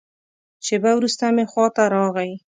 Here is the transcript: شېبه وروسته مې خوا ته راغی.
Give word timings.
شېبه 0.65 0.91
وروسته 0.95 1.23
مې 1.35 1.45
خوا 1.51 1.67
ته 1.75 1.83
راغی. 1.93 2.31